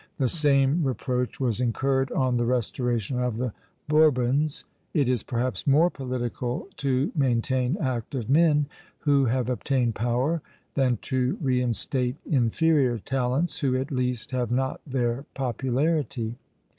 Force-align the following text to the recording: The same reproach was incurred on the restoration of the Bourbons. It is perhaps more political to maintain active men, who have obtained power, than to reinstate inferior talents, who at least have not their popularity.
The 0.17 0.29
same 0.29 0.83
reproach 0.83 1.39
was 1.39 1.61
incurred 1.61 2.11
on 2.11 2.37
the 2.37 2.45
restoration 2.47 3.19
of 3.19 3.37
the 3.37 3.53
Bourbons. 3.87 4.65
It 4.95 5.07
is 5.07 5.21
perhaps 5.21 5.67
more 5.67 5.91
political 5.91 6.67
to 6.77 7.11
maintain 7.15 7.77
active 7.79 8.27
men, 8.27 8.65
who 9.01 9.25
have 9.25 9.47
obtained 9.47 9.93
power, 9.93 10.41
than 10.73 10.97
to 11.03 11.37
reinstate 11.39 12.15
inferior 12.25 12.97
talents, 12.97 13.59
who 13.59 13.75
at 13.77 13.91
least 13.91 14.31
have 14.31 14.49
not 14.49 14.81
their 14.87 15.25
popularity. 15.35 16.33